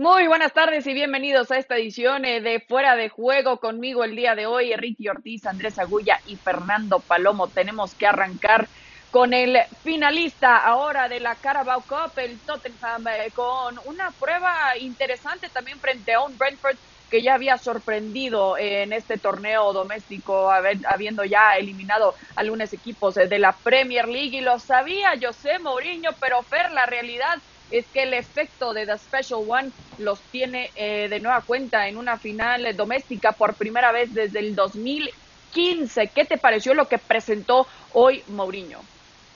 [0.00, 3.60] Muy buenas tardes y bienvenidos a esta edición eh, de Fuera de Juego.
[3.60, 7.50] Conmigo el día de hoy, Ricky Ortiz, Andrés Agulla y Fernando Palomo.
[7.50, 8.70] Tenemos que arrancar
[9.10, 15.50] con el finalista ahora de la Carabao Cup, el Tottenham, eh, con una prueba interesante
[15.50, 16.78] también frente a un Brentford
[17.10, 23.60] que ya había sorprendido en este torneo doméstico, habiendo ya eliminado algunos equipos de la
[23.62, 24.38] Premier League.
[24.38, 28.98] Y lo sabía José Mourinho, pero Fer, la realidad es que el efecto de The
[28.98, 34.12] Special One los tiene eh, de nueva cuenta en una final doméstica por primera vez
[34.12, 36.10] desde el 2015.
[36.14, 38.80] ¿Qué te pareció lo que presentó hoy Mourinho?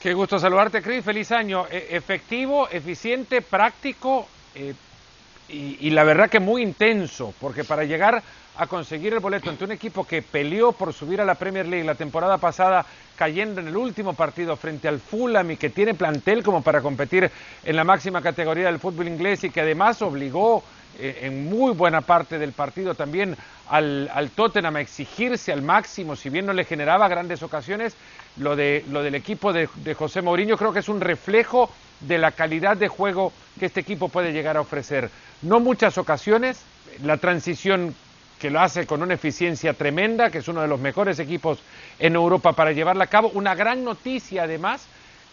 [0.01, 1.05] Qué gusto saludarte, Cris.
[1.05, 1.67] Feliz año.
[1.71, 4.75] E, efectivo, eficiente, práctico eh,
[5.49, 8.23] y, y la verdad que muy intenso, porque para llegar
[8.57, 11.85] a conseguir el boleto ante un equipo que peleó por subir a la Premier League
[11.85, 12.87] la temporada pasada,
[13.17, 17.31] cayendo en el último partido frente al Fulham y que tiene plantel como para competir
[17.65, 20.63] en la máxima categoría del fútbol inglés y que además obligó
[20.99, 23.37] en muy buena parte del partido también
[23.69, 27.97] al, al, Tottenham a exigirse al máximo, si bien no le generaba grandes ocasiones,
[28.37, 31.71] lo, de, lo del equipo de, de José Mourinho creo que es un reflejo
[32.01, 35.11] de la calidad de juego que este equipo puede llegar a ofrecer.
[35.43, 36.61] No muchas ocasiones,
[37.03, 37.95] la transición
[38.39, 41.61] que lo hace con una eficiencia tremenda, que es uno de los mejores equipos
[41.99, 43.31] en Europa para llevarla a cabo.
[43.35, 44.87] Una gran noticia además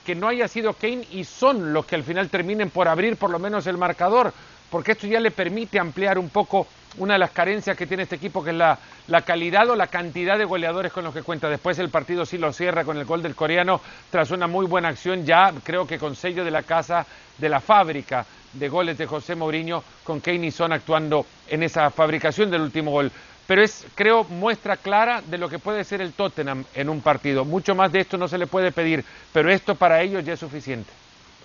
[0.06, 3.30] que no haya sido Kane y Son los que al final terminen por abrir por
[3.30, 4.34] lo menos el marcador,
[4.72, 6.66] porque esto ya le permite ampliar un poco
[6.98, 8.78] una de las carencias que tiene este equipo, que es la,
[9.26, 11.50] calidad o la cantidad de goleadores con los que cuenta.
[11.50, 14.88] Después el partido sí lo cierra con el gol del coreano tras una muy buena
[14.88, 17.06] acción, ya creo que con sello de la casa
[17.38, 22.50] de la fábrica de goles de José Mourinho, con Kane Son actuando en esa fabricación
[22.50, 23.12] del último gol.
[23.48, 27.44] Pero es, creo, muestra clara de lo que puede ser el Tottenham en un partido.
[27.44, 30.40] Mucho más de esto no se le puede pedir, pero esto para ellos ya es
[30.40, 30.92] suficiente.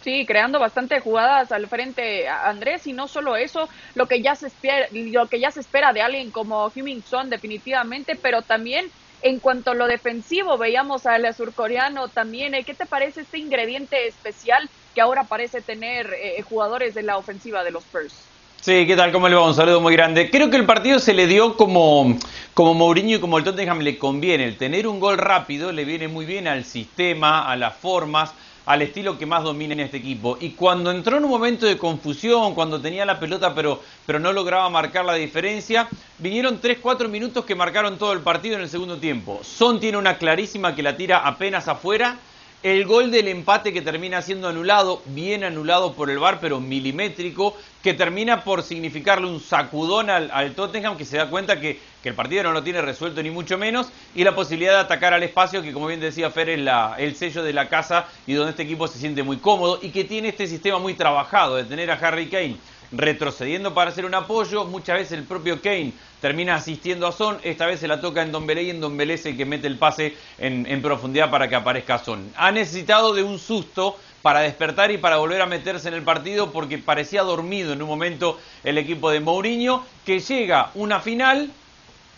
[0.07, 4.47] Sí, creando bastante jugadas al frente Andrés y no solo eso, lo que ya se
[4.47, 6.73] espera, lo que ya se espera de alguien como
[7.05, 8.87] Son definitivamente, pero también
[9.23, 12.53] en cuanto a lo defensivo, veíamos al surcoreano también.
[12.65, 17.65] ¿Qué te parece este ingrediente especial que ahora parece tener eh, jugadores de la ofensiva
[17.65, 18.29] de los Spurs?
[18.63, 19.11] Sí, ¿qué tal?
[19.11, 19.45] ¿Cómo le va?
[19.45, 20.31] Un saludo muy grande.
[20.31, 22.17] Creo que el partido se le dio como,
[22.55, 24.45] como Mourinho y como el Tottenham le conviene.
[24.45, 28.35] El tener un gol rápido le viene muy bien al sistema, a las formas,
[28.67, 30.37] al estilo que más domina en este equipo.
[30.41, 34.33] Y cuando entró en un momento de confusión, cuando tenía la pelota pero, pero no
[34.33, 35.89] lograba marcar la diferencia,
[36.19, 39.41] vinieron 3-4 minutos que marcaron todo el partido en el segundo tiempo.
[39.43, 42.19] Son tiene una clarísima que la tira apenas afuera
[42.67, 47.57] el gol del empate que termina siendo anulado, bien anulado por el VAR, pero milimétrico,
[47.81, 52.45] que termina por significarle un sacudón al, Tottenham, que se da cuenta que, el partido
[52.45, 55.73] no lo tiene resuelto ni mucho menos, y la posibilidad de atacar al espacio, que
[55.73, 58.87] como bien decía Fer, es la, el sello de la casa y donde este equipo
[58.87, 62.29] se siente muy cómodo y que tiene este sistema muy trabajado de tener a Harry
[62.29, 62.57] Kane
[62.93, 64.65] retrocediendo para hacer un apoyo.
[64.65, 67.39] Muchas veces el propio Kane termina asistiendo a Son.
[67.43, 69.45] Esta vez se la toca en Don Belé y en Don Belé es el que
[69.45, 72.31] mete el pase en, profundidad para que aparezca Son.
[72.37, 76.51] Ha necesitado de un susto para despertar y para volver a meterse en el partido
[76.51, 81.51] porque parecía dormido en un momento el equipo de Mourinho que llega una final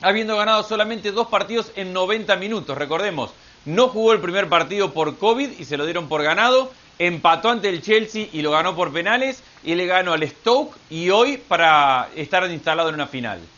[0.01, 2.79] habiendo ganado solamente dos partidos en 90 minutos.
[2.79, 3.31] Recordemos,
[3.65, 7.69] no jugó el primer partido por COVID y se lo dieron por ganado empató ante
[7.69, 12.11] el Chelsea y lo ganó por penales y le ganó al Stoke y hoy para
[12.15, 13.53] estar instalado en una final.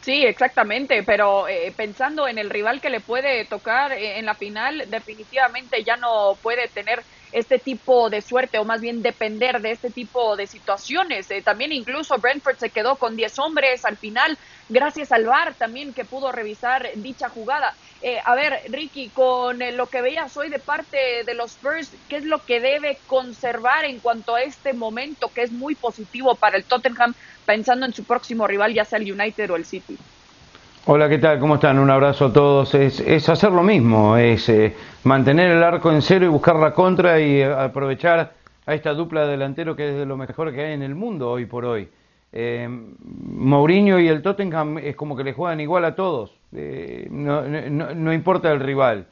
[0.00, 4.36] Sí, exactamente, pero eh, pensando en el rival que le puede tocar eh, en la
[4.36, 9.72] final, definitivamente ya no puede tener este tipo de suerte o más bien depender de
[9.72, 11.30] este tipo de situaciones.
[11.30, 15.94] Eh, también incluso Brentford se quedó con 10 hombres al final, gracias al VAR también
[15.94, 17.76] que pudo revisar dicha jugada.
[18.00, 21.96] Eh, a ver, Ricky, con eh, lo que veías hoy de parte de los Spurs,
[22.08, 26.38] ¿qué es lo que debe conservar en cuanto a este momento que es muy positivo
[26.38, 27.14] para el Tottenham,
[27.44, 30.00] pensando en su próximo rival, ya sea el United o el City?
[30.90, 31.38] Hola, ¿qué tal?
[31.38, 31.78] ¿Cómo están?
[31.78, 32.74] Un abrazo a todos.
[32.74, 37.20] Es, hacer lo mismo, es eh, mantener el arco en cero y buscar la contra
[37.20, 38.32] y aprovechar
[38.64, 41.30] a esta dupla de delantero que es de lo mejor que hay en el mundo
[41.30, 41.90] hoy por hoy.
[42.32, 48.10] Eh, Mourinho y el Tottenham es como que le juegan igual a todos, eh, no,
[48.14, 49.08] importa el rival.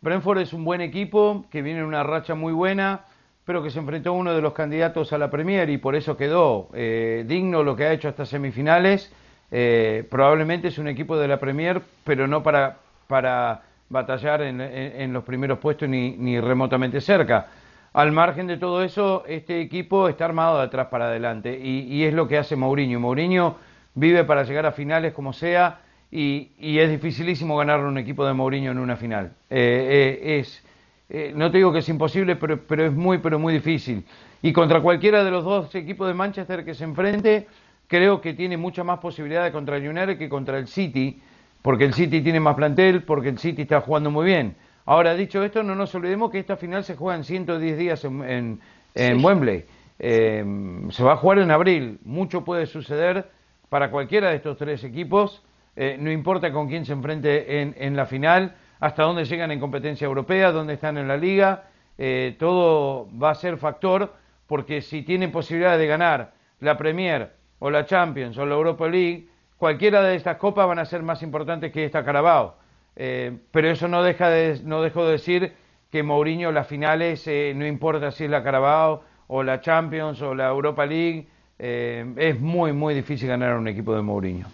[0.00, 3.04] Brentford es un buen equipo que viene en una racha muy buena,
[3.44, 6.16] pero que se enfrentó a uno de los candidatos a la Premier y por eso
[6.16, 9.12] quedó eh, digno lo que ha hecho hasta semifinales.
[9.50, 15.24] Eh, probablemente es un equipo de la Premier, pero no para, para batallar en, los
[15.24, 17.46] primeros puestos ni, ni remotamente cerca
[17.92, 22.14] al margen de todo eso, este equipo está armado de atrás para adelante y, es
[22.14, 23.00] lo que hace Mourinho.
[23.00, 23.56] Mourinho
[23.94, 25.80] vive para llegar a finales como sea
[26.10, 29.32] y, es dificilísimo ganar un equipo de Mourinho en una final.
[29.50, 30.64] Eh, eh, es,
[31.08, 34.04] eh, no te digo que es imposible, pero, pero, es muy, pero muy difícil.
[34.42, 37.48] y contra cualquiera de los dos equipos de Manchester que se enfrente,
[37.88, 41.20] creo que tiene mucha más posibilidad contra el United que contra el City,
[41.62, 44.54] porque el City tiene más plantel, porque el City está jugando muy bien.
[44.84, 48.60] Ahora, dicho esto, no nos olvidemos que esta final se juega en 110 días en,
[48.94, 49.64] Wembley.
[49.98, 50.44] Eh,
[50.90, 51.98] se va a jugar en abril.
[52.04, 53.28] Mucho puede suceder
[53.68, 55.42] para cualquiera de estos tres equipos.
[55.76, 60.06] Eh, no importa con quién se enfrente en, la final, hasta dónde llegan en competencia
[60.06, 61.64] europea, dónde están en la liga.
[61.98, 64.14] Eh, todo va a ser factor
[64.46, 69.28] porque si tienen posibilidad de ganar la Premier o la Champions o la Europa League,
[69.56, 72.56] cualquiera de estas copas van a ser más importantes que esta Carabao.
[72.96, 75.52] Eh, pero eso no deja de, no dejo de decir
[75.90, 80.34] que Mourinho las finales, eh, no importa si es la Carabao o la Champions o
[80.34, 81.28] la Europa League,
[81.58, 84.46] eh, es muy, muy difícil ganar a un equipo de Mourinho.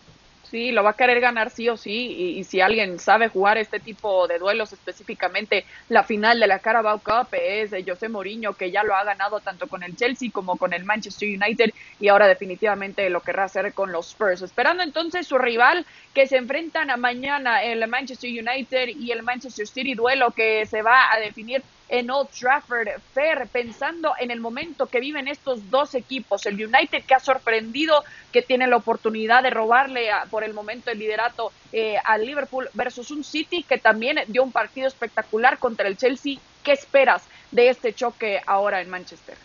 [0.55, 2.37] Sí, lo va a querer ganar sí o sí.
[2.39, 7.01] Y, si alguien sabe jugar este tipo de duelos, específicamente la final de la Carabao
[7.01, 10.73] Cup, es José Mourinho, que ya lo ha ganado tanto con el Chelsea como con
[10.73, 14.43] el Manchester United y ahora definitivamente lo querrá hacer con los Spurs.
[14.43, 15.85] Esperando entonces su rival
[16.15, 20.83] que se enfrentan a mañana el Manchester United y el Manchester City, duelo que se
[20.83, 22.89] va a definir en Old Trafford.
[23.13, 28.05] Fair, pensando en el momento que viven estos dos equipos, el United que ha sorprendido,
[28.33, 33.11] que tiene la oportunidad de robarle por el momento el liderato eh, al Liverpool versus
[33.11, 36.39] un City que también dio un partido espectacular contra el Chelsea.
[36.63, 39.37] ¿Qué esperas de este choque ahora en Manchester?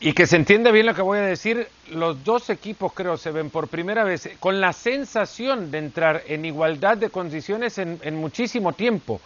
[0.00, 3.30] Y que se entienda bien lo que voy a decir, los dos equipos creo se
[3.30, 8.72] ven por primera vez con la sensación de entrar en igualdad de condiciones en muchísimo
[8.72, 9.20] tiempo.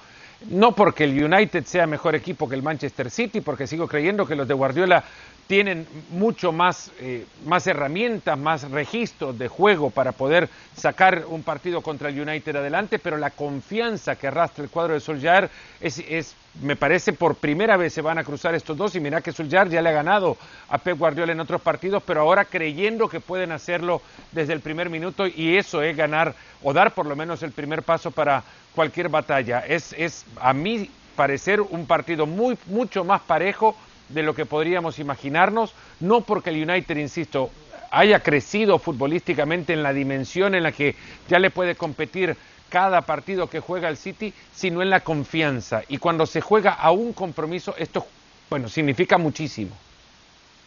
[0.51, 4.35] No porque el United sea mejor equipo que el Manchester City, porque sigo creyendo que
[4.35, 5.05] los de Guardiola
[5.53, 11.83] tienen mucho más, eh, más herramientas, más registros de juego para poder sacar un partido
[11.83, 16.35] contra el United adelante, pero la confianza que arrastra el cuadro de Solskjaer es, es,
[16.63, 19.69] me parece, por primera vez se van a cruzar estos dos y mira que Solskjaer
[19.69, 20.39] ya le ha ganado
[20.71, 24.01] a Pep Guardiola en otros partidos, pero ahora creyendo que pueden hacerlo
[24.31, 27.83] desde el primer minuto y eso es ganar o dar por lo menos el primer
[27.83, 28.43] paso para
[28.75, 29.59] cualquier batalla.
[29.69, 33.77] Es, es a mi parecer un partido muy, mucho más parejo
[34.13, 37.51] de lo que podríamos imaginarnos, no porque el United, insisto,
[37.91, 40.97] haya crecido futbolísticamente en la dimensión en la que
[41.29, 42.37] ya le puede competir
[42.71, 45.83] cada partido que juega el City, sino en la confianza.
[45.89, 48.07] Y cuando se juega a un compromiso, esto,
[48.49, 49.77] bueno, significa muchísimo.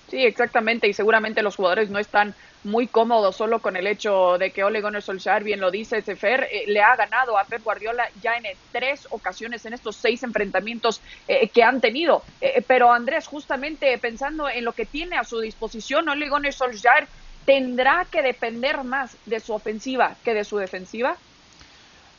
[0.10, 4.52] Sí, exactamente, y seguramente los jugadores no están muy cómodos solo con el hecho de
[4.52, 8.10] que Ole Gunnar Solskjaer, bien lo dice Sefer, eh, le ha ganado a Pep Guardiola
[8.22, 12.24] ya en tres ocasiones en estos seis enfrentamientos eh, que han tenido.
[12.42, 17.08] Eh, pero Andrés, justamente pensando en lo que tiene a su disposición, Ole Gunnar Solskjaer
[17.46, 21.18] tendrá que depender más de su ofensiva que de su defensiva.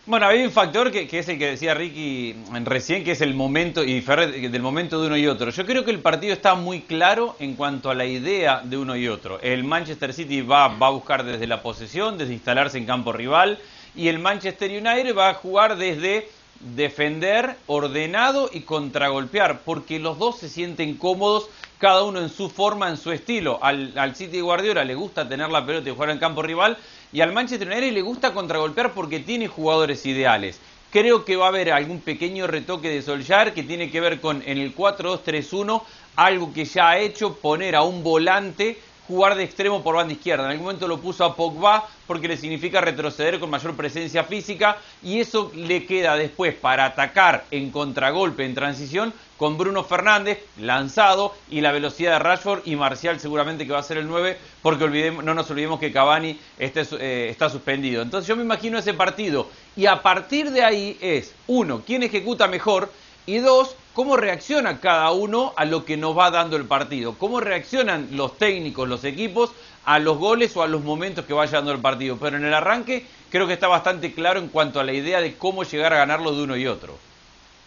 [0.08, 3.82] Bueno, hay un factor que, es el que decía Ricky recién, que es el momento,
[3.82, 5.50] y del momento de uno y otro.
[5.50, 8.94] Yo creo que el partido está muy claro en cuanto a la idea de uno
[8.94, 9.41] y otro.
[9.41, 13.58] El Manchester City va, va a buscar desde la posesión, desde instalarse en campo rival,
[13.97, 16.29] y el Manchester United va a jugar desde
[16.61, 22.88] defender, ordenado y contragolpear, porque los dos se sienten cómodos, cada uno en su forma,
[22.88, 23.58] en su estilo.
[23.62, 26.76] Al, City Guardiola le gusta tener la pelota y jugar en campo rival,
[27.12, 30.61] y al Manchester United le gusta contragolpear porque tiene jugadores ideales.
[30.90, 34.43] Creo que va a haber algún pequeño retoque de Solskjaer que tiene que ver con
[34.46, 35.82] en el 4-2-3-1
[36.17, 40.44] algo que ya ha hecho, poner a un volante jugar de extremo por banda izquierda.
[40.44, 44.79] En algún momento lo puso a Pogba porque le significa retroceder con mayor presencia física
[45.03, 51.34] y eso le queda después para atacar en contragolpe, en transición, con Bruno Fernández lanzado
[51.50, 54.84] y la velocidad de Rashford y Marcial seguramente que va a ser el 9 porque
[54.84, 58.02] olvidemos, no nos olvidemos que Cavani eh, está suspendido.
[58.02, 62.48] Entonces yo me imagino ese partido y a partir de ahí es, uno, quién ejecuta
[62.48, 62.90] mejor
[63.26, 67.40] y dos, cómo reacciona cada uno a lo que nos va dando el partido, cómo
[67.40, 69.50] reaccionan los técnicos, los equipos
[69.84, 72.16] a los goles o a los momentos que vaya dando el partido.
[72.19, 75.36] Pero en el arranque creo que está bastante claro en cuanto a la idea de
[75.36, 76.98] cómo llegar a ganarlo de uno y otro.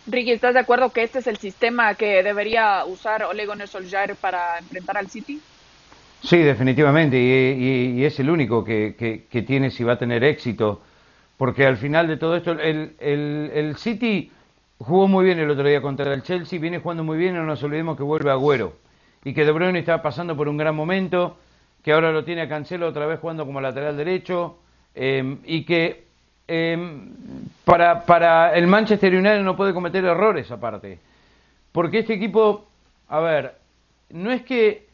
[0.07, 4.15] Ricky, ¿estás de acuerdo que este es el sistema que debería usar Ole Gunnar Solskjaer
[4.15, 5.39] para enfrentar al City?
[6.21, 10.81] Sí, definitivamente, y, es el único que, tiene si va a tener éxito,
[11.37, 14.31] porque al final de todo esto, el, City
[14.79, 17.63] jugó muy bien el otro día contra el Chelsea, viene jugando muy bien, no nos
[17.63, 18.73] olvidemos que vuelve Agüero
[19.23, 21.37] y que De Bruyne está pasando por un gran momento,
[21.83, 24.57] que ahora lo tiene a Cancelo otra vez jugando como lateral derecho
[24.95, 26.08] em, y que
[26.49, 27.11] em,
[27.63, 30.99] para, el Manchester United no puede cometer errores aparte,
[31.71, 32.67] porque este equipo,
[33.07, 33.55] a ver,
[34.09, 34.87] no es que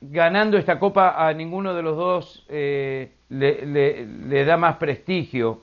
[0.00, 5.62] ganando esta copa a ninguno de los dos eh, le da más prestigio,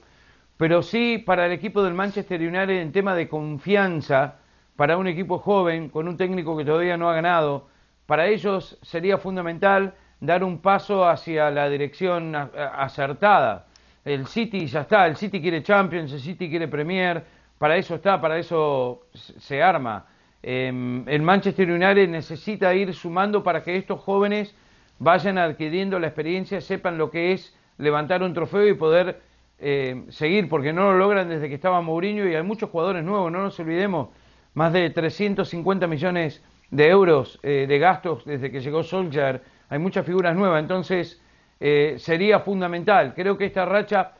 [0.58, 4.36] pero sí para el equipo del Manchester United en tema de confianza,
[4.76, 7.68] para un equipo joven, con un técnico que todavía no ha ganado,
[8.06, 13.66] para ellos sería fundamental dar un paso hacia la dirección acertada.
[14.06, 17.24] El City ya está, el City quiere Champions, el City quiere Premier,
[17.58, 20.06] para eso está, para eso se arma.
[20.44, 24.54] Em, el Manchester United necesita ir sumando para que estos jóvenes
[25.00, 29.22] vayan adquiriendo la experiencia, sepan lo que es levantar un trofeo y poder
[29.58, 33.32] eh, seguir, porque no lo logran desde que estaba Mourinho y hay muchos jugadores nuevos,
[33.32, 34.10] no nos olvidemos,
[34.54, 40.06] más de 350 millones de euros eh, de gastos desde que llegó Solskjaer, hay muchas
[40.06, 41.20] figuras nuevas, entonces
[41.60, 43.14] eh, sería fundamental.
[43.16, 44.14] Creo que esta racha,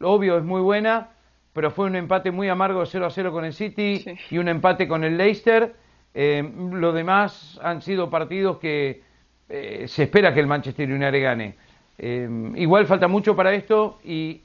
[0.00, 1.08] obvio, es muy buena,
[1.52, 4.88] pero fue un empate muy amargo 0 a 0 con el City y un empate
[4.88, 5.74] con el Leicester.
[6.14, 9.02] Eh, lo demás han sido partidos que
[9.48, 11.54] eh, se espera que el Manchester United gane.
[11.98, 14.40] Eh, igual falta mucho para esto y,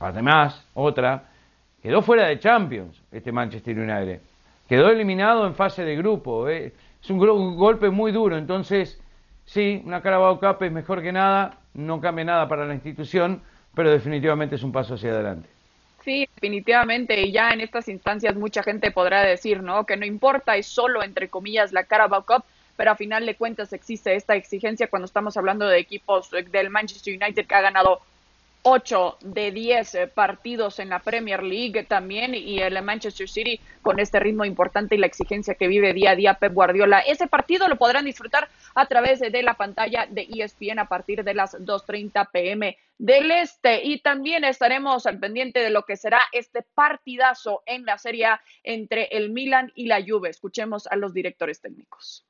[0.00, 1.24] además, otra,
[1.82, 4.20] quedó fuera de Champions este Manchester United.
[4.68, 6.48] Quedó eliminado en fase de grupo.
[6.48, 6.72] Es
[7.08, 8.36] un, un, golpe muy duro.
[8.36, 9.00] Entonces,
[9.46, 11.58] sí, una Carabao Cup es mejor que nada.
[11.74, 13.42] No cambia nada para la institución,
[13.74, 15.48] pero definitivamente es un paso hacia adelante.
[16.04, 19.84] Sí, definitivamente, y ya en estas instancias mucha gente podrá decir, ¿no?
[19.84, 22.44] Que no importa, es solo, entre comillas, la Carabao Cup,
[22.76, 27.18] pero a final de cuentas existe esta exigencia cuando estamos hablando de equipos del Manchester
[27.20, 28.00] United que ha ganado
[28.68, 34.00] 8 de 10 eh, partidos en la Premier League también y el Manchester City con
[34.00, 36.98] este ritmo importante y la exigencia que vive día a día Pep Guardiola.
[36.98, 41.34] Ese partido lo podrán disfrutar a través de la pantalla de ESPN a partir de
[41.34, 46.62] las 2.30 pm del este y también estaremos al pendiente de lo que será este
[46.62, 48.26] partidazo en la serie
[48.64, 50.30] entre el Milan y la Juve.
[50.30, 52.26] Escuchemos a los directores técnicos.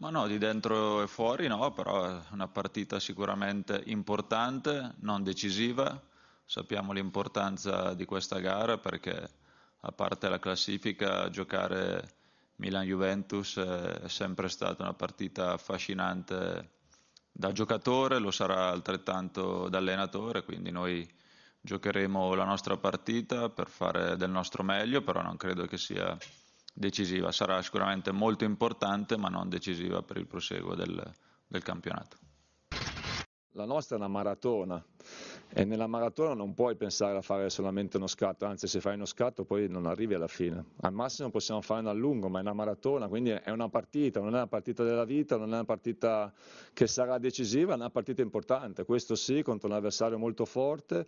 [0.00, 6.00] Ma no, di dentro e fuori no, però è una partita sicuramente importante, non decisiva.
[6.46, 9.30] Sappiamo l'importanza di questa gara perché
[9.80, 12.14] a parte la classifica giocare
[12.56, 16.70] Milan-Juventus è sempre stata una partita affascinante
[17.30, 21.06] da giocatore, lo sarà altrettanto da allenatore, quindi noi
[21.60, 26.16] giocheremo la nostra partita per fare del nostro meglio, però non credo che sia
[26.72, 31.12] decisiva, sarà sicuramente molto importante ma non decisiva per il proseguo del,
[31.46, 32.16] del campionato.
[33.54, 34.82] La nostra è una maratona
[35.52, 39.04] e nella maratona non puoi pensare a fare solamente uno scatto, anzi se fai uno
[39.04, 40.64] scatto poi non arrivi alla fine.
[40.82, 44.30] Al massimo possiamo fare un allungo, ma è una maratona, quindi è una partita, non
[44.30, 46.32] è una partita della vita, non è una partita
[46.72, 51.06] che sarà decisiva, è una partita importante, questo sì, contro un avversario molto forte,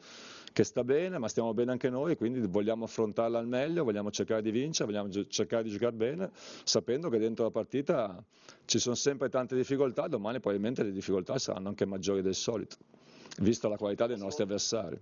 [0.52, 4.42] che sta bene, ma stiamo bene anche noi, quindi vogliamo affrontarla al meglio, vogliamo cercare
[4.42, 6.30] di vincere, vogliamo cercare di giocare bene,
[6.64, 8.22] sapendo che dentro la partita
[8.64, 12.76] ci sono sempre tante difficoltà, domani probabilmente le difficoltà saranno anche maggiori del solito
[13.38, 15.00] vista la qualità dei nostri avversari.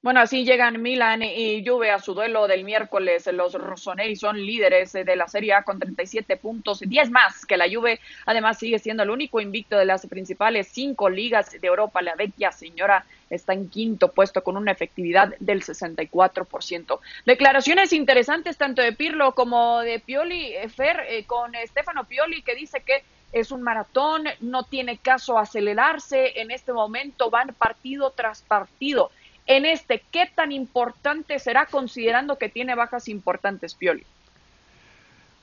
[0.00, 3.26] Bueno, así llegan Milan y Juve a su duelo del miércoles.
[3.32, 7.66] Los rossoneri son líderes de la Serie A con 37 puntos, 10 más que la
[7.70, 8.00] Juve.
[8.24, 12.00] Además, sigue siendo el único invicto de las principales cinco ligas de Europa.
[12.00, 17.00] La vecchia señora está en quinto puesto con una efectividad del 64%.
[17.26, 22.54] Declaraciones interesantes tanto de Pirlo como de Pioli, eh, Fer, eh, con Stefano Pioli que
[22.54, 28.40] dice que es un maratón, no tiene caso acelerarse, en este momento van partido tras
[28.40, 29.10] partido
[29.48, 34.04] en este, ¿qué tan importante será considerando que tiene bajas importantes, Pioli?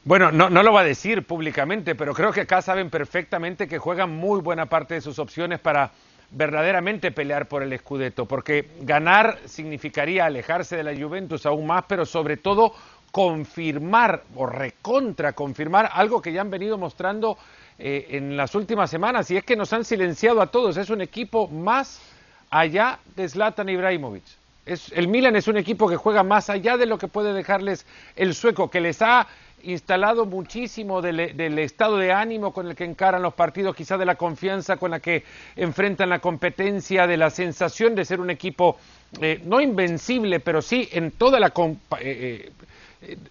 [0.04, 3.80] Bueno, no, no, lo va a decir públicamente, pero creo que acá saben perfectamente que
[3.80, 5.92] juegan muy buena parte de sus opciones para
[6.32, 12.06] verdaderamente pelear por el Scudetto, porque ganar significaría alejarse de la Juventus aún más, pero
[12.06, 12.74] sobre todo
[13.12, 17.38] confirmar o recontra confirmar algo que ya han venido mostrando
[17.80, 20.76] eh, en las últimas semanas, y es que nos han silenciado a todos.
[20.78, 22.02] Es un equipo más
[22.50, 24.24] allá de Zlatan Ibrahimovic.
[24.66, 27.86] Es, el Milan es un equipo que juega más allá de lo que puede dejarles
[28.16, 29.28] el sueco, que les ha
[29.66, 31.20] instalado muchísimo del,
[31.60, 35.00] estado de ánimo con el que encaran los partidos, quizá de la confianza con la
[35.00, 35.24] que
[35.56, 38.78] enfrentan la competencia, de la sensación de ser un equipo
[39.22, 41.52] eh, no invencible, pero sí en toda la eh,
[42.00, 42.52] eh,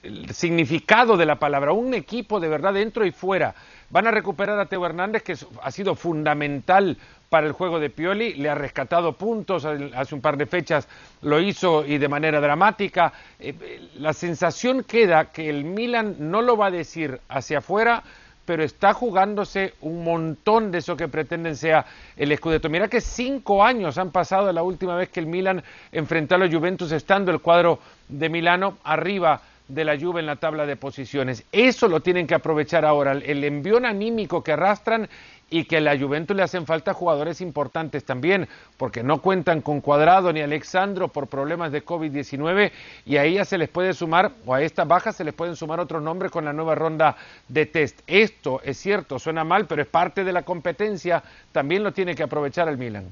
[0.02, 3.54] el significado de la palabra, un equipo de verdad dentro y fuera.
[3.90, 6.96] Van a recuperar a Teo Hernández, que ha sido fundamental
[7.28, 10.88] para el juego de Pioli, le ha rescatado puntos, hace un par de fechas
[11.22, 13.12] lo hizo y de manera dramática.
[13.40, 18.02] Eh, la sensación queda que el Milan no lo va a decir hacia afuera,
[18.44, 22.68] pero está jugándose un montón de eso que pretenden sea el Scudetto.
[22.68, 25.62] Mira que cinco años han pasado la última vez que el Milan
[25.92, 30.36] enfrentó a los Juventus estando el cuadro de Milano arriba de la Juve en la
[30.36, 31.44] tabla de posiciones.
[31.52, 35.08] Eso lo tienen que aprovechar ahora, el envión anímico que arrastran
[35.50, 39.80] y que a la Juventus le hacen falta jugadores importantes también, porque no cuentan con
[39.80, 42.72] Cuadrado ni Alexandro por problemas de COVID-19
[43.06, 45.80] y a ella se les puede sumar, o a esta baja se les pueden sumar
[45.80, 47.16] otros nombres con la nueva ronda
[47.48, 48.00] de test.
[48.06, 52.22] Esto es cierto, suena mal, pero es parte de la competencia, también lo tiene que
[52.22, 53.04] aprovechar el Milan.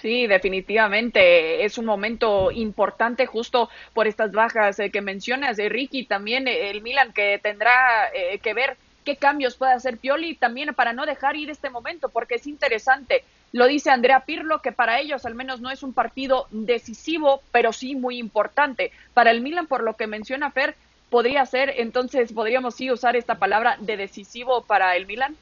[0.00, 6.06] Sí, definitivamente es un momento importante justo por estas bajas eh, que mencionas, de Ricky,
[6.06, 10.72] también eh, el Milan que tendrá eh, que ver qué cambios puede hacer Pioli también
[10.74, 13.24] para no dejar ir este momento, porque es interesante.
[13.52, 17.74] Lo dice Andrea Pirlo, que para ellos al menos no es un partido decisivo, pero
[17.74, 18.92] sí muy importante.
[19.12, 20.76] Para el Milan, por lo que menciona Fer,
[21.10, 25.36] podría ser, entonces podríamos sí usar esta palabra de decisivo para el Milan.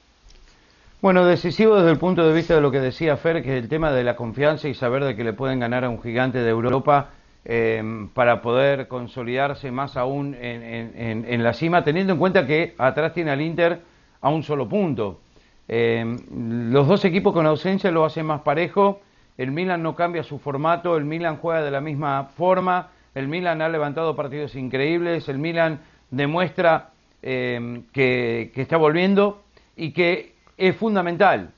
[1.01, 3.93] Bueno, decisivo desde el punto de vista de lo que decía Fer, que el tema
[3.93, 7.11] de la confianza y saber de que le pueden ganar a un gigante de Europa
[7.45, 13.31] eh, para poder consolidarse más aún en, la cima, teniendo en cuenta que atrás tiene
[13.31, 13.81] al Inter
[14.21, 15.21] a un solo punto.
[15.69, 19.01] Eh, los dos equipos con ausencia lo hacen más parejo,
[19.37, 23.63] el Milan no cambia su formato, el Milan juega de la misma forma, el Milan
[23.63, 25.79] ha levantado partidos increíbles, el Milan
[26.11, 26.91] demuestra
[27.23, 29.45] eh, que, está volviendo
[29.77, 31.51] y que es fundamental,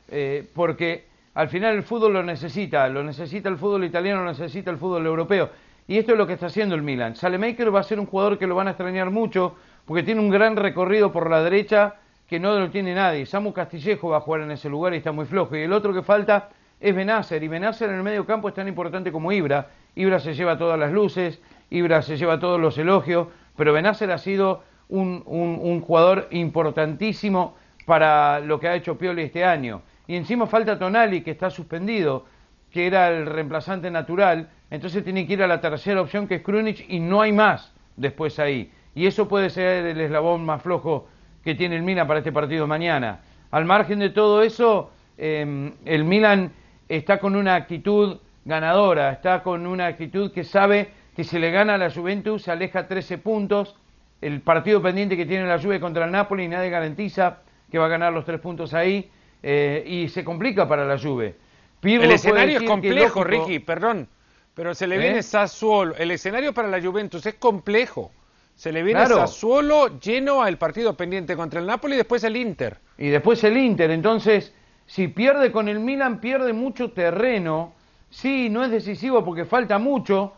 [0.55, 4.77] porque al final el fútbol lo necesita, lo necesita el fútbol italiano, lo necesita el
[4.77, 5.51] fútbol europeo.
[5.89, 7.17] Y esto es lo que está haciendo el Milan.
[7.17, 10.31] Salemaker va a ser un jugador que lo van a extrañar mucho porque tiene un
[10.31, 11.97] gran recorrido por la derecha
[12.29, 13.27] que no lo tiene nadie.
[13.27, 15.57] Samu Castillejo va a jugar en ese lugar y está muy flojo.
[15.57, 17.43] Y el otro que falta es Benacer.
[17.43, 19.69] Y Benacer en el medio campo es tan importante como Ibra.
[19.97, 21.41] Ibra se lleva todas las luces,
[21.71, 23.27] Ibra se lleva todos los elogios,
[23.57, 27.57] pero Benacer ha sido un, un jugador importantísimo
[27.87, 29.83] para lo que ha hecho Pioli este año.
[30.07, 32.27] Y encima falta Tonali, que está suspendido,
[32.71, 36.43] que era el reemplazante natural entonces tiene que ir a la tercera opción que es
[36.43, 38.71] Krunic y no hay más después ahí.
[38.95, 41.09] Y eso puede ser el eslabón más flojo
[41.45, 43.21] que tiene el Milan para este partido mañana.
[43.51, 46.53] Al margen de todo eso, em, el Milan
[46.89, 51.75] está con una actitud ganadora, está con una actitud que sabe que si le gana
[51.75, 53.75] a la Juventus se aleja 13 puntos.
[54.21, 57.39] El partido pendiente que tiene la Juve contra el Napoli nadie garantiza
[57.71, 59.11] que va a ganar los tres puntos ahí
[59.43, 61.37] eh, y se complica para la Juve.
[61.83, 64.09] el escenario es complejo, Ricky, perdón.
[64.55, 65.23] Pero se le viene ¿Eh?
[65.23, 65.95] Sassuolo.
[65.97, 68.11] El escenario para la Juventus es complejo.
[68.55, 72.79] Se le viene Sassuolo lleno al partido pendiente contra el Napoli y después el Inter.
[72.99, 73.91] Y después el Inter.
[73.91, 74.53] Entonces,
[74.85, 77.73] si pierde con el Milan, pierde mucho terreno.
[78.11, 80.35] Sí, no es decisivo porque falta mucho,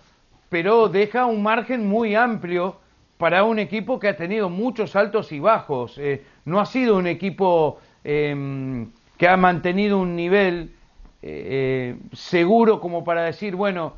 [0.51, 2.77] pero deja un margen muy amplio
[3.17, 5.97] para un equipo que ha tenido muchos altos y bajos.
[5.99, 10.71] Eh, no ha sido un equipo em, que ha mantenido un nivel
[11.23, 13.95] eh, seguro como para decir, bueno,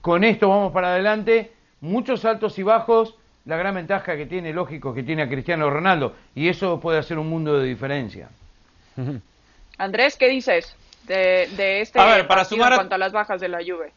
[0.00, 4.94] con esto vamos para adelante, muchos altos y bajos, la gran ventaja que tiene, lógico,
[4.94, 8.28] que tiene a Cristiano Ronaldo, y eso puede hacer un mundo de diferencia.
[9.78, 10.74] Andrés, ¿qué dices
[11.06, 13.92] de, este a para sumar en cuanto a las bajas de la Juve?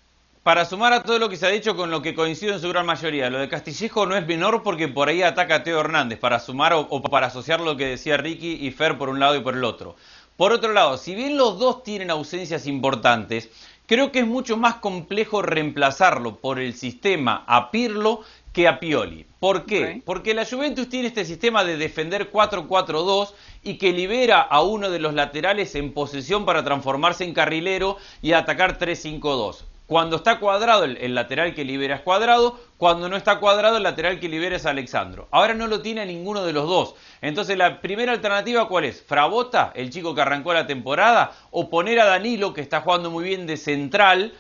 [0.48, 2.70] Para sumar a todo lo que se ha dicho con lo que coincido en su
[2.70, 6.20] gran mayoría, lo de Castillejo no es menor porque por ahí ataca a Teo Hernández,
[6.20, 9.36] para sumar o, o para asociar lo que decía Ricky y Fer por un lado
[9.36, 9.98] y por el otro.
[10.38, 13.50] Por otro lado, si bien los dos tienen ausencias importantes,
[13.88, 18.20] Creo que es mucho más complejo reemplazarlo por el sistema a Pirlo
[18.52, 19.26] que a Pioli.
[19.40, 20.02] ¿Por qué?
[20.04, 23.32] Porque la Juventus tiene este sistema de defender 4-4-2
[23.64, 28.34] y que libera a uno de los laterales en posesión para transformarse en carrilero y
[28.34, 29.64] atacar 3-5-2.
[29.88, 32.60] Cuando está cuadrado, el, lateral que libera es cuadrado.
[32.76, 35.30] Cuando no está cuadrado, el lateral que libera es Alexandro.
[35.32, 36.96] Ahora no lo tiene ninguno de los dos.
[37.22, 39.02] Entonces, la primera alternativa, ¿cuál es?
[39.02, 41.32] ¿Frabota, el chico que arrancó la temporada?
[41.52, 44.34] ¿O poner a Danilo, que está jugando muy bien de central?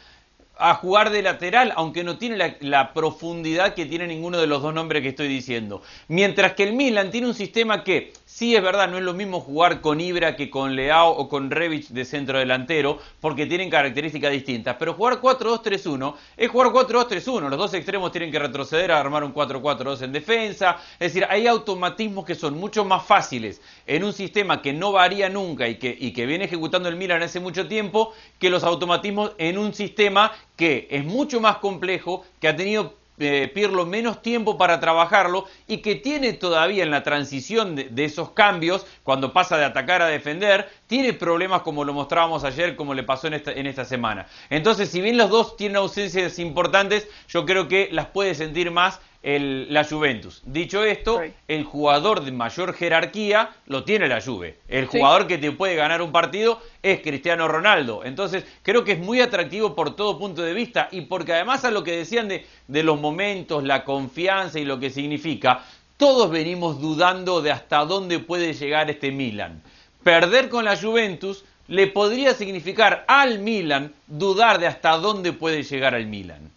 [0.59, 4.63] a jugar de lateral, aunque no tiene la, la, profundidad que tiene ninguno de los
[4.63, 5.83] dos nombres que estoy diciendo.
[6.07, 9.39] Mientras que el Milan tiene un sistema que Sí, es verdad, no es lo mismo
[9.39, 14.31] jugar con Ibra que con Leao o con Revich de centro delantero, porque tienen características
[14.31, 14.75] distintas.
[14.77, 17.49] Pero jugar 4-2-3-1 es jugar 4-2-3-1.
[17.49, 20.77] Los dos extremos tienen que retroceder a armar un 4-4-2 en defensa.
[20.99, 25.29] Es decir, hay automatismos que son mucho más fáciles en un sistema que no varía
[25.29, 29.31] nunca y que, y que viene ejecutando el Milan hace mucho tiempo, que los automatismos
[29.39, 34.57] en un sistema que es mucho más complejo, que ha tenido eh, Pirlo menos tiempo
[34.57, 39.65] para trabajarlo y que tiene todavía en la transición de, esos cambios, cuando pasa de
[39.65, 43.65] atacar a defender, tiene problemas como lo mostrábamos ayer, como le pasó en esta, en
[43.65, 44.27] esta semana.
[44.49, 48.99] Entonces, si bien los dos tienen ausencias importantes, yo creo que las puede sentir más
[49.23, 50.41] el, la Juventus.
[50.45, 51.31] Dicho esto, Sí.
[51.47, 54.57] el jugador de mayor jerarquía lo tiene la Juve.
[54.67, 54.97] El Sí.
[54.99, 58.03] jugador que te puede ganar un partido es Cristiano Ronaldo.
[58.05, 61.71] Entonces, creo que es muy atractivo por todo punto de vista y porque además a
[61.71, 65.63] lo que decían de, de los momentos, la confianza y lo que significa,
[65.97, 69.61] todos venimos dudando de hasta dónde puede llegar este Milan.
[70.03, 75.95] Perder con la Juventus le podría significar al Milan dudar de hasta dónde puede llegar
[75.95, 76.51] al Milan.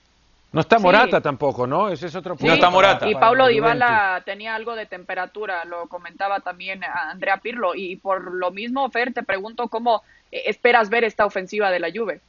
[0.52, 0.82] No está Sí.
[0.82, 1.88] Morata tampoco, ¿no?
[1.88, 2.54] Ese es otro Sí, punto.
[2.54, 3.08] está Morata.
[3.08, 7.74] Y la Dybala tenía algo de temperatura, lo comentaba también a Andrea Pirlo.
[7.74, 11.88] Y por lo mismo, Fer, te pregunto cómo eh, esperas ver esta ofensiva de la
[11.94, 12.20] Juve.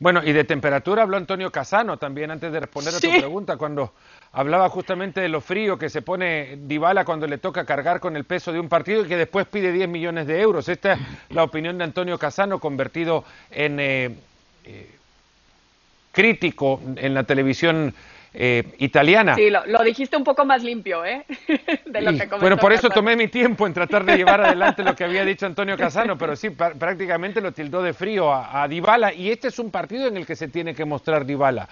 [0.00, 3.18] Bueno, y de temperatura habló Antonio Casano también antes de responder a tu Sí.
[3.18, 3.92] pregunta, cuando
[4.32, 8.24] hablaba justamente de lo frío que se pone Dybala cuando le toca cargar con el
[8.24, 10.68] peso de un partido y que después pide 10 millones de euros.
[10.68, 10.98] Esta es
[11.30, 14.14] la opinión de Antonio Casano, convertido en eh,
[14.64, 14.94] eh,
[16.22, 17.94] crítico en la televisión
[18.34, 19.36] eh, italiana.
[19.36, 21.24] Sí, lo, lo dijiste un poco más limpio, ¿eh?
[21.86, 22.94] De lo Y, que bueno, por eso Casano.
[22.94, 26.34] tomé mi tiempo en tratar de llevar adelante lo que había dicho Antonio Casano, pero
[26.34, 30.08] sí, pr- prácticamente lo tildó de frío a, a Dybala y este es un partido
[30.08, 31.68] en el que se tiene que mostrar Dybala.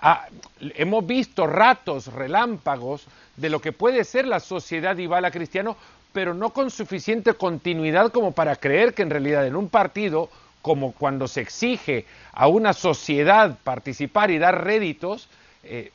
[0.00, 0.26] Ah,
[0.76, 3.06] hemos visto ratos, relámpagos
[3.36, 5.76] de lo que puede ser la sociedad Dybala Cristiano,
[6.12, 10.30] pero no con suficiente continuidad como para creer que en realidad en un partido
[10.62, 15.28] como cuando se exige a una sociedad participar y dar réditos,
[15.64, 15.92] eh,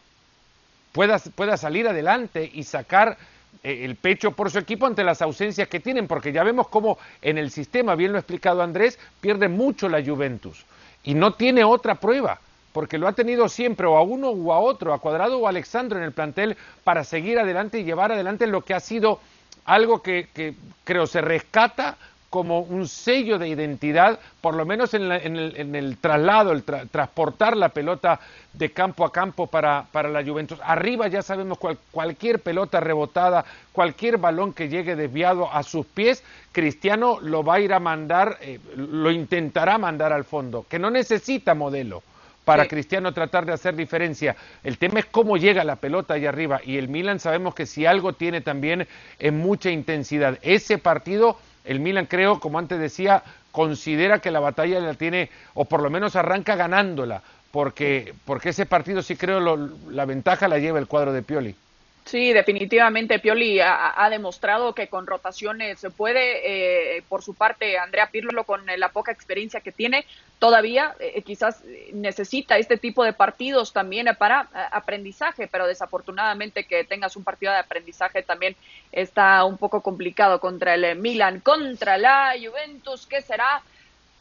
[0.91, 3.17] pueda, pueda salir adelante y sacar
[3.63, 6.97] eh, el pecho por su equipo ante las ausencias que tienen, porque ya vemos cómo
[7.21, 10.65] en el sistema, bien lo ha explicado Andrés, pierde mucho la Juventus
[11.03, 12.39] y no tiene otra prueba,
[12.71, 15.49] porque lo ha tenido siempre o a uno o a otro, a Cuadrado o a
[15.49, 19.19] Alexandro en el plantel para seguir adelante y llevar adelante lo que ha sido
[19.65, 21.97] algo que, que creo se rescata
[22.33, 26.51] como un sello de identidad, por lo menos en, la- en el, en el traslado,
[26.51, 28.19] el tra- transportar la pelota
[28.53, 30.57] de campo a campo para, para la Juventus.
[30.63, 36.23] Arriba ya sabemos cual- cualquier pelota rebotada, cualquier balón que llegue desviado a sus pies,
[36.51, 40.89] Cristiano lo va a ir a mandar, eh, lo intentará mandar al fondo, que no
[40.89, 42.01] necesita modelo
[42.45, 42.69] para Sí.
[42.69, 44.35] Cristiano tratar de hacer diferencia.
[44.63, 46.61] El tema es cómo llega la pelota allá arriba.
[46.65, 48.87] Y el Milan sabemos que si algo tiene también
[49.19, 50.39] es mucha intensidad.
[50.41, 55.65] Ese partido, el Milan creo, como antes decía, considera que la batalla la tiene, o
[55.65, 57.21] por lo menos arranca ganándola,
[57.51, 61.55] porque, porque ese partido sí creo lo- la ventaja la lleva el cuadro de Pioli.
[62.05, 66.97] Sí, definitivamente Pioli ha, demostrado que con rotaciones se puede.
[66.97, 70.05] eh, por su parte, Andrea Pirlo, con eh, la poca experiencia que tiene,
[70.37, 76.83] todavía eh, quizás eh, necesita este tipo de partidos también para aprendizaje, pero desafortunadamente que
[76.83, 78.55] tengas un partido de aprendizaje también
[78.91, 83.63] está un poco complicado contra el Milan, contra la Juventus, que será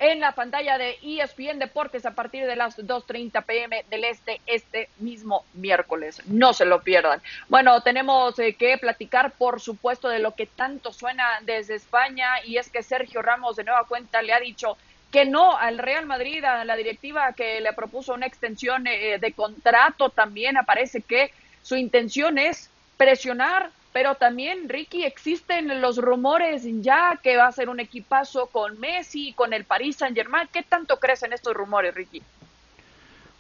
[0.03, 4.89] en la pantalla de ESPN Deportes a partir de las 2.30 pm del este este
[4.99, 6.21] mismo miércoles.
[6.27, 7.23] No se lo pierdan.
[7.49, 12.57] Bueno, tenemos eh, que platicar, por supuesto, de lo que tanto suena desde España y
[12.57, 14.77] es que Sergio Ramos de nueva cuenta le ha dicho
[15.13, 19.33] que no al Real Madrid, a la directiva que le propuso una extensión eh, de
[19.33, 20.09] contrato.
[20.09, 21.31] También aparece que
[21.63, 27.69] su intención es presionar pero también, Ricky, existen los rumores ya que va a ser
[27.69, 30.49] un equipazo con Messi, con el Paris Saint Germain.
[30.53, 32.23] ¿Qué tanto crees en estos rumores, Ricky?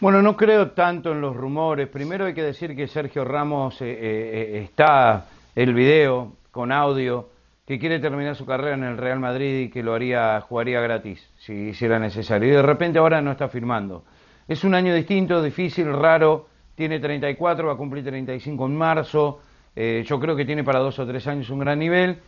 [0.00, 1.88] Bueno, no creo tanto en los rumores.
[1.88, 7.28] Primero hay que decir que Sergio Ramos eh, eh, está el video con audio
[7.66, 11.26] que quiere terminar su carrera en el Real Madrid y que lo haría jugaría gratis
[11.38, 12.48] si hiciera necesario.
[12.48, 14.04] Y de repente ahora no está firmando.
[14.48, 16.48] Es un año distinto, difícil, raro.
[16.74, 19.40] Tiene 34, va a cumplir 35 en marzo.
[19.76, 22.18] Eh, yo creo que tiene para dos o tres años un gran nivel.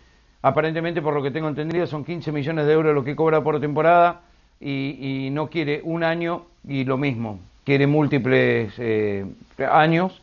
[0.42, 3.60] Aparentemente, por lo que tengo entendido, son 15 millones de euros lo que cobra por
[3.60, 4.20] temporada
[4.60, 9.24] y, y no quiere un año y lo mismo, quiere múltiples eh,
[9.70, 10.20] años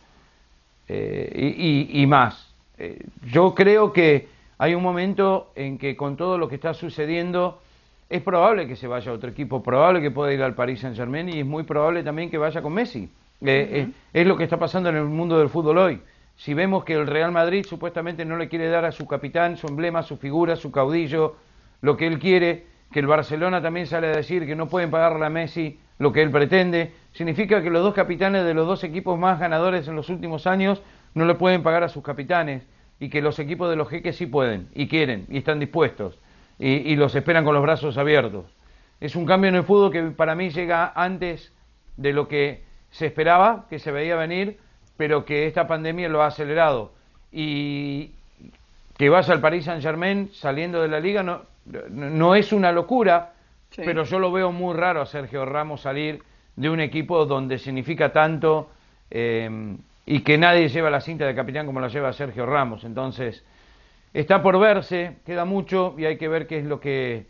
[0.88, 2.48] eh, y, y- y más.
[2.78, 3.00] Eh,
[3.32, 7.60] yo creo que hay un momento en que con todo lo que está sucediendo
[8.10, 10.96] es probable que se vaya a otro equipo, probable que pueda ir al Paris Saint
[10.96, 13.10] Germain y es muy probable también que vaya con Messi.
[13.44, 16.00] Eh, es lo que está pasando en el mundo del fútbol hoy.
[16.42, 19.68] Si vemos que el Real Madrid supuestamente no le quiere dar a su capitán, su
[19.68, 21.36] emblema, su figura, su caudillo,
[21.82, 25.24] lo que él quiere, que el Barcelona también sale a decir que no pueden pagarle
[25.24, 29.20] a Messi lo que él pretende, significa que los dos capitanes de los dos equipos
[29.20, 30.82] más ganadores en los últimos años
[31.14, 32.66] no le pueden pagar a sus capitanes
[33.00, 36.18] y que los equipos de los jeques sí pueden y quieren y están dispuestos
[36.58, 38.46] y, y los esperan con los brazos abiertos.
[39.00, 41.54] Es un cambio en el fútbol que para mí llega antes
[41.98, 44.58] de lo que se esperaba, que se veía venir,
[45.02, 46.92] pero que esta pandemia lo ha acelerado.
[47.32, 48.12] Y
[49.00, 51.42] que vaya al Paris Saint Germain saliendo de la liga no,
[51.90, 53.34] no es una locura,
[53.72, 53.82] Sí.
[53.84, 56.22] pero yo lo veo muy raro a Sergio Ramos salir
[56.56, 58.70] de un equipo donde significa tanto
[59.10, 59.50] eh,
[60.06, 62.84] y que nadie lleva la cinta de capitán como la lleva Sergio Ramos.
[62.84, 63.44] Entonces,
[64.14, 67.26] está por verse, queda mucho y hay que ver qué es lo que,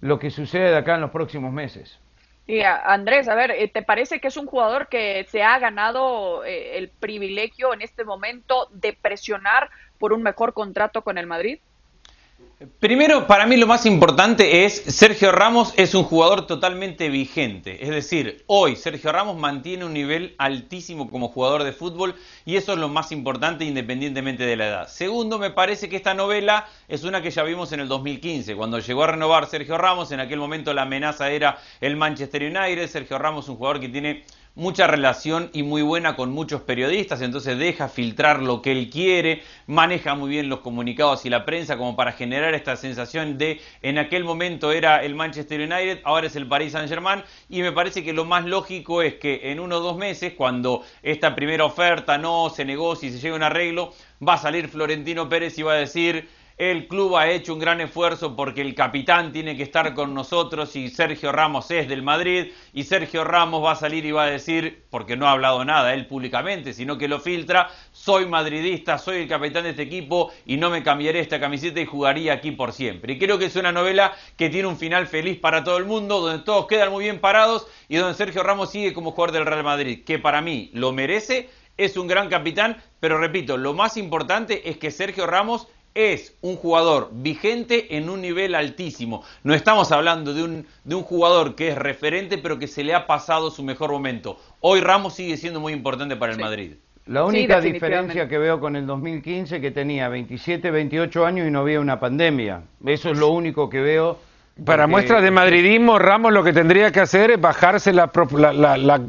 [0.00, 1.98] lo que sucede de acá en los próximos meses.
[2.46, 6.44] Y Andrés, a ver, eh, ¿te parece que es un jugador que se ha ganado
[6.44, 11.58] eh, el privilegio en este momento de presionar por un mejor contrato con el Madrid?
[12.78, 17.84] Primero, para mí lo más importante es Sergio Ramos es un jugador totalmente vigente.
[17.84, 22.14] Es decir, hoy Sergio Ramos mantiene un nivel altísimo como jugador de fútbol
[22.46, 24.88] y eso es lo más importante independientemente de la edad.
[24.88, 28.78] Segundo, me parece que esta novela es una que ya vimos en el 2015, cuando
[28.78, 30.12] llegó a renovar Sergio Ramos.
[30.12, 32.88] En aquel momento la amenaza era el Manchester United.
[32.88, 34.24] Sergio Ramos, un jugador que tiene
[34.54, 39.42] mucha relación y muy buena con muchos periodistas, entonces deja filtrar lo que él quiere,
[39.66, 43.98] maneja muy bien los comunicados y la prensa como para generar esta sensación de en
[43.98, 48.04] aquel momento era el Manchester United, ahora es el Paris Saint Germain y me parece
[48.04, 52.16] que lo más lógico es que en uno o dos meses, cuando esta primera oferta
[52.16, 53.92] no se negocie y se llegue a un arreglo,
[54.26, 57.80] va a salir Florentino Pérez y va a decir el club ha hecho un gran
[57.80, 62.52] esfuerzo porque el capitán tiene que estar con nosotros y Sergio Ramos es del Madrid
[62.72, 65.94] y Sergio Ramos va a salir y va a decir, porque no ha hablado nada
[65.94, 70.56] él públicamente, sino que lo filtra, soy madridista, soy el capitán de este equipo y
[70.56, 73.14] no me cambiaré esta camiseta y jugaría aquí por siempre.
[73.14, 76.20] Y creo que es una novela que tiene un final feliz para todo el mundo,
[76.20, 79.64] donde todos quedan muy bien parados y donde Sergio Ramos sigue como jugador del Real
[79.64, 84.68] Madrid, que para mí lo merece, es un gran capitán, pero repito, lo más importante
[84.70, 89.22] es que Sergio Ramos es un jugador vigente en un nivel altísimo.
[89.44, 92.94] No estamos hablando de un, de un jugador que es referente, pero que se le
[92.94, 94.36] ha pasado su mejor momento.
[94.60, 96.72] Hoy Ramos sigue siendo muy importante para el Madrid.
[97.06, 101.60] La única diferencia que veo con el 2015 que tenía 27, 28 años y no
[101.60, 102.62] había una pandemia.
[102.84, 104.18] Eso es lo único que veo.
[104.64, 109.00] Para muestra de madridismo, Ramos lo que tendría que hacer es bajarse la, la,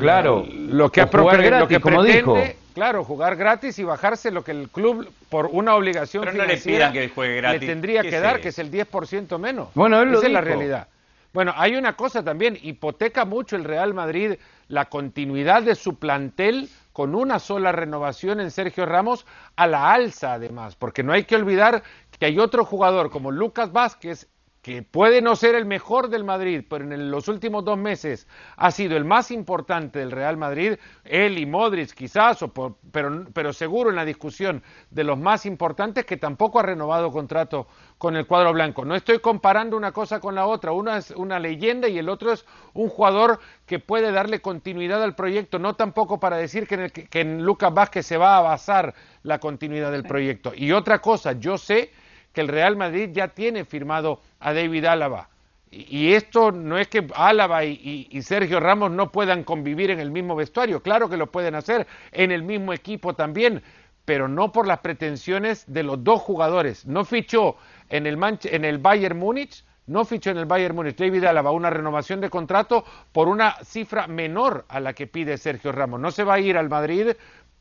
[0.00, 2.36] claro, lo que, ha lo que como dijo
[2.76, 6.58] Claro, jugar gratis y bajarse lo que el club, por una obligación Pero no le
[6.58, 7.62] pidan que juegue gratis.
[7.62, 9.70] le tendría que dar, que es el 10% menos.
[9.72, 10.86] Bueno, él lo Esa es la realidad.
[11.32, 14.34] Bueno, hay una cosa también, hipoteca mucho el Real Madrid
[14.68, 19.24] la continuidad de su plantel con una sola renovación en Sergio Ramos
[19.56, 21.82] a la alza además, porque no hay que olvidar
[22.18, 24.28] que hay otro jugador como Lucas Vázquez
[24.66, 28.26] que puede no ser el mejor del Madrid, pero en los últimos dos meses
[28.56, 30.74] ha sido el más importante del Real Madrid,
[31.04, 32.44] él y Modric quizás,
[32.90, 37.68] pero, pero seguro en la discusión de los más importantes que tampoco ha renovado contrato
[37.96, 38.84] con el cuadro blanco.
[38.84, 42.32] No estoy comparando una cosa con la otra, una es una leyenda y el otro
[42.32, 46.90] es un jugador que puede darle continuidad al proyecto, no tampoco para decir que en,
[46.90, 50.50] que en Lucas Vázquez se va a basar la continuidad del proyecto.
[50.56, 51.92] Y otra cosa, yo sé
[52.36, 55.30] que el Real Madrid ya tiene firmado a David Álava.
[55.70, 60.36] Y, esto no es que Álava y, Sergio Ramos no puedan convivir en el mismo
[60.36, 63.62] vestuario, claro que lo pueden hacer, en el mismo equipo también,
[64.04, 66.84] pero no por las pretensiones de los dos jugadores.
[66.84, 67.56] No fichó
[67.88, 71.70] en el, en el Bayern Múnich, no fichó en el Bayern Múnich David Álava una
[71.70, 76.00] renovación de contrato por una cifra menor a la que pide Sergio Ramos.
[76.00, 77.12] No se va a ir al Madrid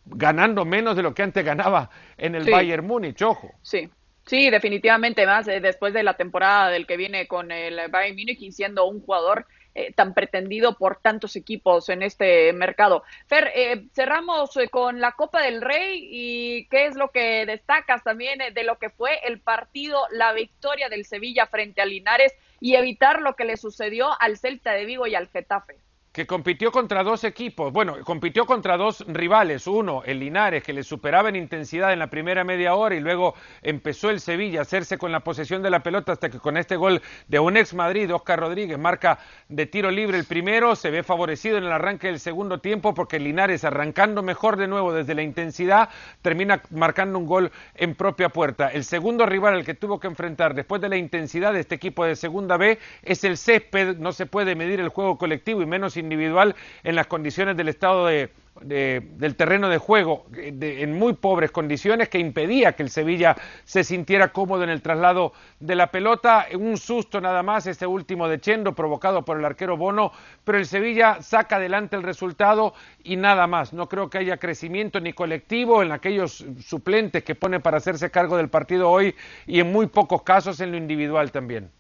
[0.06, 3.52] ganando menos de lo que antes ganaba en el Bayern Múnich, ojo.
[3.62, 3.90] Sí.
[4.26, 8.42] Sí, definitivamente más eh, después de la temporada del que viene con el Bayern Múnich
[8.42, 13.04] y siendo un jugador eh, tan pretendido por tantos equipos en este mercado.
[13.28, 18.40] Fer, eh, cerramos con la Copa del Rey y qué es lo que destacas también
[18.52, 23.22] de lo que fue el partido, la victoria del Sevilla frente a Linares y evitar
[23.22, 25.85] lo que le sucedió al Celta de Vigo y al Getafe
[26.16, 30.82] que compitió contra dos equipos, bueno, compitió contra dos rivales, uno, el Linares, que le
[30.82, 34.98] superaba en intensidad en la primera media hora y luego empezó el Sevilla a hacerse
[34.98, 38.16] con la posesión de la pelota hasta que con este gol de un ex Madrid,
[38.16, 42.22] Oscar Rodríguez, marca de tiro libre el primero, se ve favorecido en el arranque del
[42.22, 45.90] segundo tiempo porque Linares arrancando mejor de nuevo desde la intensidad
[46.22, 48.70] termina marcando un gol en propia puerta.
[48.70, 52.06] El segundo rival al que tuvo que enfrentar después de la intensidad de este equipo
[52.06, 55.98] de segunda B es el césped, no se puede medir el juego colectivo y menos
[56.06, 62.08] individual en las condiciones del estado de, del terreno de juego en muy pobres condiciones
[62.08, 66.48] que impedía que el Sevilla se sintiera cómodo en el traslado de la pelota.
[66.58, 70.12] Un susto nada más este último de Chendo provocado por el arquero Bono,
[70.46, 73.74] pero el Sevilla saca adelante el resultado y nada más.
[73.74, 78.38] No creo que haya crecimiento ni colectivo en aquellos suplentes que pone para hacerse cargo
[78.38, 79.16] del partido hoy
[79.46, 81.72] y en muy pocos casos en lo individual también.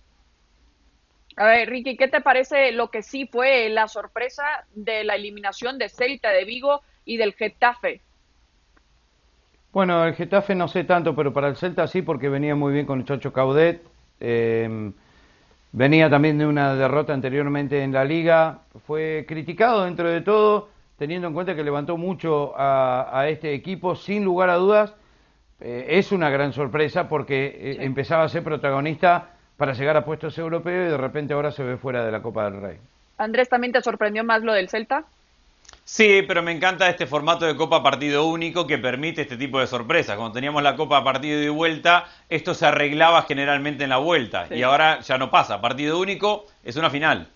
[1.38, 4.44] A ver, Ricky, ¿qué te parece lo que sí fue la sorpresa
[4.74, 8.02] de la eliminación de Celta de Vigo y del Getafe?
[9.74, 12.86] Bueno, el Getafe no sé tanto, pero para el Celta sí, porque venía muy bien
[12.86, 13.82] con el Chocho Caudet.
[14.22, 14.92] Eh,
[15.74, 18.62] venía también de una derrota anteriormente en la liga.
[18.88, 24.24] Fue criticado dentro de todo, teniendo en cuenta que levantó mucho a, este equipo, sin
[24.24, 24.96] lugar a dudas,
[25.60, 30.38] eh, es una gran sorpresa porque eh, empezaba a ser protagonista para llegar a puestos
[30.38, 32.78] europeos y de repente ahora se ve fuera de la Copa del Rey.
[33.18, 35.06] Andrés, ¿también te sorprendió más lo del Celta?
[35.84, 39.68] Sí, pero me encanta este formato de Copa Partido Único que permite este tipo de
[39.68, 40.18] sorpresas.
[40.18, 44.64] Cuando teníamos la Copa Partido y vuelta, esto se arreglaba generalmente en la vuelta y
[44.64, 45.62] ahora ya no pasa.
[45.62, 47.28] Partido Único es una final.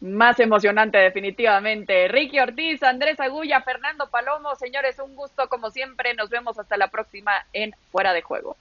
[0.00, 2.08] Más emocionante definitivamente.
[2.08, 6.14] Ricky Ortiz, Andrés Agulla, Fernando Palomo, señores, un gusto como siempre.
[6.14, 8.56] Nos vemos hasta la próxima en Fuera de Juego.